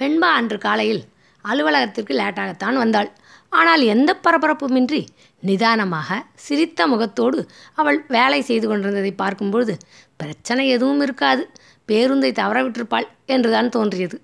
வெண்பா 0.00 0.30
அன்று 0.38 0.58
காலையில் 0.64 1.02
அலுவலகத்திற்கு 1.44 2.12
லேட்டாகத்தான் 2.20 2.76
வந்தாள். 2.82 3.10
ஆனால் 3.52 3.82
எந்த 3.94 4.10
பரபரப்புமின்றி 4.24 5.00
நிதானமாக 5.42 6.18
சிரித்த 6.46 6.86
முகத்தோடு 6.92 7.38
அவள் 7.80 7.98
வேலை 8.16 8.40
செய்து 8.48 8.66
கொண்டிருந்ததை 8.68 9.12
பார்க்கும்பொழுது 9.22 9.74
பிரச்சனை 10.20 10.64
எதுவும் 10.76 11.02
இருக்காது. 11.06 11.42
பேருந்தை 11.88 12.30
தவற 12.40 12.58
விட்டிருப்பாள் 12.64 13.06
என்றுதான் 13.34 13.68
தோன்றியது. 13.76 14.16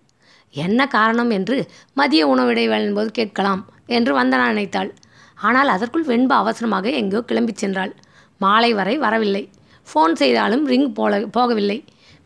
என்ன 0.54 0.80
காரணம் 0.96 1.30
என்று 1.38 1.56
மதிய 1.96 2.22
உணவு 2.32 2.50
இடைவேளையின் 2.54 2.96
போது 2.98 3.10
கேட்கலாம் 3.18 3.62
என்று 3.96 4.12
வந்தனா 4.20 4.46
நினைத்தாள். 4.52 4.90
ஆனால் 5.48 5.70
அதற்குள் 5.74 6.08
வெண்பா 6.10 6.36
அவசரமாக 6.44 6.86
எங்கோ 7.00 7.20
கிளம்பிச் 7.30 7.62
சென்றாள். 7.62 7.92
மாலை 8.40 8.70
வரை 8.80 8.94
வரவில்லை. 9.04 9.44
ஃபோன் 9.88 10.14
செய்தாலும் 10.22 10.64
ரிங் 10.72 10.90
போல 10.98 11.18
போகவில்லை. 11.36 11.78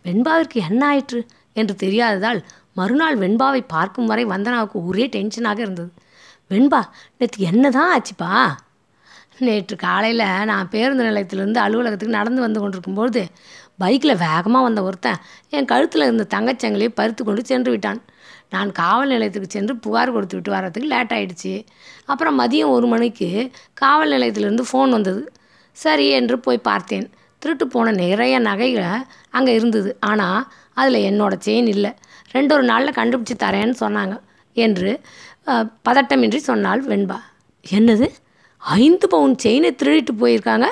வெண்பாவிற்கு 0.04 0.58
என்ன 0.68 0.82
ஆயிற்று 0.90 1.20
என்று 1.60 1.74
தெரியாததால் 1.84 2.40
மறுநாள் 2.78 3.16
வெண்பாவை 3.22 3.62
பார்க்கும் 3.74 4.10
வரை 4.10 4.24
வந்தனாவுக்கு 4.34 4.78
ஒரே 4.90 5.04
டென்ஷனாக 5.16 5.58
இருந்தது. 5.66 5.90
வெண்பா 6.50 6.80
நேற்று 7.18 7.40
என்ன 7.50 7.70
தான் 7.76 7.92
ஆச்சுப்பா? 7.94 8.32
நேற்று 9.46 9.74
காலையில் 9.76 10.26
நான் 10.50 10.68
பேருந்து 10.74 11.06
நிலையத்திலேருந்து 11.08 11.60
அலுவலகத்துக்கு 11.64 12.18
நடந்து 12.18 12.40
வந்து 12.44 12.60
கொண்டிருக்கும்போது 12.60 13.22
பைக்கில் 13.82 14.20
வேகமாக 14.24 14.66
வந்த 14.66 14.80
ஒருத்தன் 14.82 15.18
என் 15.56 15.68
கழுத்தில் 15.72 16.04
இருந்த 16.06 16.24
தங்கச்சங்கிலியை 16.34 16.92
பறித்து 17.00 17.22
கொண்டு 17.24 17.42
சென்று 17.44 17.70
விட்டான். 17.70 18.00
நான் 18.54 18.70
காவல் 18.80 19.12
நிலையத்துக்கு 19.12 19.48
சென்று 19.50 19.74
புகார் 19.84 20.12
கொடுத்து 20.12 20.36
விட்டு 20.36 20.50
வரத்துக்கு 20.56 20.92
லேட் 20.92 21.14
ஆகிடுச்சு 21.16 21.52
அப்புறம் 22.04 22.38
மதியம் 22.40 22.74
ஒரு 22.76 22.86
மணிக்கு 22.86 23.28
காவல் 23.74 24.12
நிலையத்திலிருந்து 24.14 24.64
ஃபோன் 24.70 24.94
வந்தது. 24.96 25.22
சரி 25.76 26.06
என்று 26.18 26.36
போய் 26.46 26.66
பார்த்தேன். 26.70 27.06
திருட்டு 27.46 27.66
போன 27.72 27.88
நிறைய 28.04 28.34
நகைகளை 28.46 28.92
அங்கே 29.36 29.52
இருந்தது. 29.58 29.90
ஆனால் 30.10 30.38
அதில் 30.80 31.06
என்னோடய 31.08 31.44
செயின் 31.46 31.68
இல்லை. 31.74 31.90
ரெண்டு 32.34 32.52
ஒரு 32.54 32.64
நாளில் 32.70 32.96
கண்டுபிடிச்சி 32.98 33.34
தரேன்னு 33.42 33.76
சொன்னாங்க 33.82 34.14
என்று 34.56 34.90
பதட்டமின்றி 35.86 36.40
சொன்னாள் 36.48 36.80
வெண்பா. 36.90 37.18
என்னது? 37.64 38.06
ஐந்து 38.62 39.06
பவுன் 39.12 39.34
செயினை 39.44 39.70
திருடிட்டு 39.80 40.12
போயிருக்காங்க? 40.22 40.68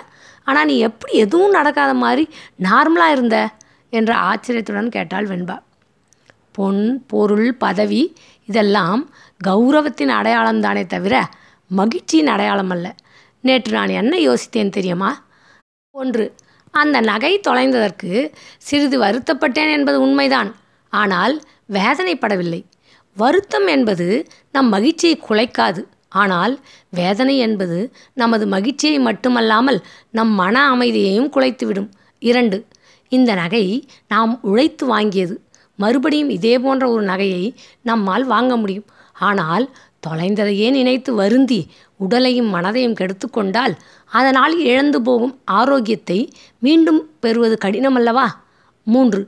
ஆனால் 0.48 0.66
நீ 0.70 0.77
எப்படி 0.89 1.12
எதுவும் 1.25 1.55
நடக்காத 1.58 1.92
மாதிரி 2.05 2.25
நார்மலாக 2.66 3.14
இருந்த? 3.16 3.36
என்ற 3.98 4.12
ஆச்சரியத்துடன் 4.28 4.94
கேட்டாள் 4.97 5.28
வெண்பா. 5.33 5.56
பொன் 6.56 6.83
பொருள் 7.12 7.48
பதவி 7.64 8.03
இதெல்லாம் 8.50 9.03
கௌரவத்தின் 9.48 10.12
அடையாளம் 10.19 10.64
தானே 10.66 10.84
தவிர 10.94 11.14
மகிழ்ச்சியின் 11.70 12.33
அடையாளம் 12.34 12.72
அல்ல. 12.77 12.86
நேற்று 13.44 13.72
நான் 13.78 13.98
என்ன 14.00 14.14
யோசித்தேன் 14.28 14.77
தெரியுமா? 14.78 15.12
ஒன்று 15.94 16.27
அந்த 16.80 16.97
நகை 17.11 17.33
தொலைந்ததற்கு 17.48 18.11
சிறிது 18.58 18.97
வருத்தப்பட்டேன் 19.03 19.72
என்பது 19.77 19.98
உண்மைதான். 20.00 20.50
ஆனால் 20.92 21.34
வேதனைப்படவில்லை. 21.72 22.61
வருத்தம் 23.16 23.66
என்பது 23.66 24.06
நம் 24.53 24.69
மகிழ்ச்சியை 24.69 25.16
குலைக்காது. 25.28 25.83
ஆனால் 26.22 26.55
வேதனை 26.91 27.36
என்பது 27.39 27.78
நமது 28.14 28.44
மகிழ்ச்சியை 28.47 28.98
மட்டுமல்லாமல் 28.98 29.78
நம் 30.11 30.33
மன 30.42 30.56
அமைதியையும் 30.72 31.31
குலைத்துவிடும். 31.36 31.91
இரண்டு 32.22 32.58
இந்த 33.12 33.31
நகை 33.34 33.64
நாம் 34.09 34.33
உழைத்து 34.42 34.84
வாங்கியது. 34.92 35.34
மறுபடியும் 35.78 36.31
இதே 36.31 36.55
போன்ற 36.59 36.84
ஒரு 36.88 37.05
நகையை 37.06 37.44
நம்மால் 37.83 38.25
வாங்க 38.25 38.53
முடியும். 38.56 38.88
ஆனால் 39.28 39.66
தொலைந்ததையே 40.06 40.69
நினைத்து 40.70 41.11
வருந்தி 41.14 41.61
உடலையும் 42.05 42.50
மனதையும் 42.55 42.94
கெடுத்து 42.94 43.27
கொண்டால் 43.30 43.74
அதனால் 44.12 44.55
இழந்து 44.64 44.98
போகும் 45.02 45.34
ஆரோக்கியத்தை 45.58 46.19
மீண்டும் 46.58 47.00
பெறுவது 47.20 47.56
கடினமல்லவா? 47.64 48.27
மூன்று. 48.86 49.22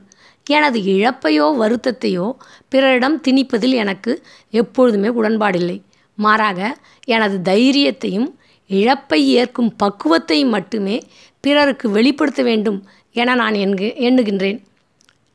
எனது 0.47 0.79
இழப்பையோ 0.95 1.47
வருத்தத்தையோ 1.61 2.27
பிறரிடம் 2.69 3.17
திணிப்பதில் 3.27 3.75
எனக்கு 3.83 4.11
எப்பொழுதுமே 4.53 5.09
உடன்பாடில்லை. 5.19 5.77
மாறாக 6.17 6.59
எனது 7.07 7.37
தைரியத்தையும் 7.43 8.29
இழப்பை 8.69 9.19
ஏற்கும் 9.39 9.71
பக்குவத்தையும் 9.83 10.53
மட்டுமே 10.55 10.95
பிறருக்கு 11.43 11.87
வெளிப்படுத்த 11.89 12.41
வேண்டும் 12.43 12.79
என 13.15 13.35
நான் 13.35 13.57
என்கு 13.65 13.87
எண்ணுகின்றேன். 14.07 14.59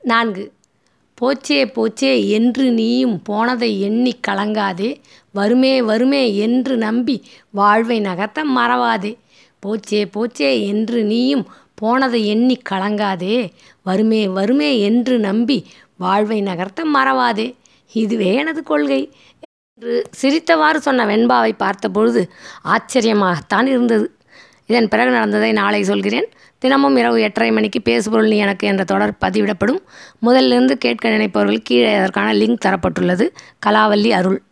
நான்கு. 0.03 0.45
போச்சே 1.23 1.59
போச்சே 1.75 2.29
என்று 2.29 2.71
நீயும் 2.71 3.23
போனதை 3.29 3.81
எண்ணி 3.81 4.13
கலங்காதே. 4.29 5.01
வருமே 5.33 5.83
வருமே 5.83 6.37
என்று 6.37 6.77
நம்பி 6.77 7.23
வாழ்வை 7.51 8.01
நகர்த்த 8.01 8.45
மறவாதே. 8.57 9.17
போச்சே 9.67 10.05
போச்சே 10.15 10.67
என்று 10.67 11.05
நீயும் 11.05 11.47
போனதை 11.75 12.27
எண்ணி 12.27 12.57
கலங்காதே. 12.71 13.53
வருமே 13.83 14.29
வருமே 14.29 14.81
என்று 14.81 15.19
நம்பி 15.19 15.65
வாழ்வை 15.97 16.43
நகர்த்த 16.43 16.85
மறவாதே. 16.95 17.55
இதுவே 17.93 18.35
எனது 18.35 18.63
கொள்கை 18.63 19.11
என்று 19.75 20.09
சிரித்தவாறு 20.23 20.77
சொன்ன 20.77 21.07
வெண்பாவை 21.07 21.53
பார்த்தபொழுது 21.53 22.31
ஆச்சரியமாகத்தான் 22.65 23.67
இருந்தது. 23.67 24.17
இதன் 24.67 24.89
பிறகு 24.89 25.11
நடந்ததை 25.11 25.53
நாளை 25.53 25.83
சொல்கிறேன். 25.83 26.29
தினமும் 26.59 26.97
இரவு 26.97 27.21
எட்டரை 27.21 27.53
மணிக்கு 27.53 27.83
பேசுபொருள் 27.83 28.29
நீ 28.29 28.37
எனக்கு 28.37 28.69
என்ற 28.69 28.85
தொடர் 28.85 29.15
பதிவிடப்படும். 29.21 29.79
முதலிலிருந்து 30.27 30.73
கேட்க 30.73 31.09
நினைப்பவர்கள் 31.09 31.61
கீழே 31.63 31.95
அதற்கான 31.95 32.33
லிங்க் 32.33 32.59
தரப்பட்டுள்ளது. 32.65 33.29
கலாவல்லி 33.67 34.11
அருள். 34.11 34.43